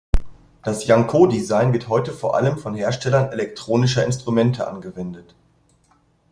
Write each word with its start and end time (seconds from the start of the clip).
Das 0.63 0.87
Jankó-Design 0.87 1.73
wird 1.73 1.87
heute 1.87 2.11
vor 2.11 2.35
allem 2.35 2.57
von 2.57 2.73
Herstellern 2.73 3.31
elektronischer 3.31 4.03
Instrumente 4.03 4.67
angewendet. 4.67 5.35